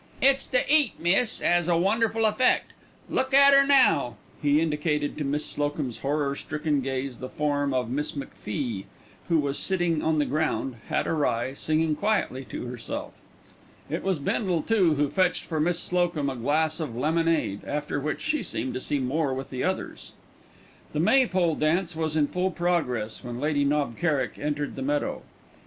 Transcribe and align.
"It's 0.19 0.47
the 0.47 0.63
'eat, 0.67 0.99
miss, 0.99 1.39
'as 1.41 1.67
a 1.67 1.77
wonderful 1.77 2.25
effect. 2.25 2.73
Look 3.07 3.35
at 3.35 3.53
'er 3.53 3.63
now." 3.63 4.15
He 4.41 4.59
indicated 4.59 5.15
to 5.19 5.23
Miss 5.23 5.45
Slocum's 5.45 5.99
horror 5.99 6.35
stricken 6.35 6.81
gaze 6.81 7.19
the 7.19 7.29
form 7.29 7.71
of 7.71 7.91
Miss 7.91 8.13
McFie, 8.13 8.85
who 9.29 9.37
was 9.37 9.59
sitting 9.59 10.01
on 10.01 10.17
the 10.17 10.25
ground, 10.25 10.77
hat 10.87 11.05
awry, 11.07 11.53
singing 11.53 11.95
quietly 11.95 12.43
to 12.45 12.65
herself. 12.65 13.13
It 13.91 14.01
was 14.01 14.17
Bindle, 14.17 14.63
too, 14.63 14.95
who 14.95 15.07
fetched 15.07 15.45
for 15.45 15.59
Miss 15.59 15.79
Slocum 15.79 16.31
a 16.31 16.35
glass 16.35 16.79
of 16.79 16.95
lemonade, 16.97 17.61
after 17.63 17.99
which 17.99 18.21
she 18.21 18.41
seemed 18.41 18.73
to 18.73 18.81
see 18.81 18.97
more 18.97 19.35
with 19.35 19.51
the 19.51 19.63
others. 19.63 20.13
The 20.93 20.99
maypole 20.99 21.53
dance 21.53 21.95
was 21.95 22.15
in 22.15 22.25
full 22.25 22.49
progress 22.49 23.23
when 23.23 23.39
Lady 23.39 23.63
Knob 23.63 23.97
Kerrick 23.99 24.39
entered 24.39 24.75
the 24.75 24.81
meadow. 24.81 25.21